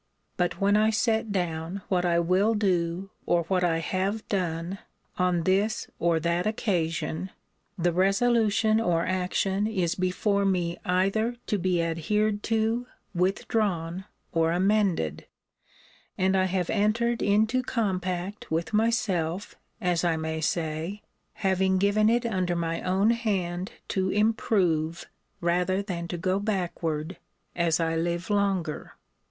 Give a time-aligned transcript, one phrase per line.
[0.35, 4.79] But when I set down what I will do, or what I have done,
[5.19, 7.29] on this or that occasion;
[7.77, 15.27] the resolution or action is before me either to be adhered to, withdrawn, or amended;
[16.17, 22.25] and I have entered into compact with myself, as I may say; having given it
[22.25, 25.05] under my own hand to improve,
[25.41, 27.17] rather than to go backward,
[27.55, 28.93] as I live longer.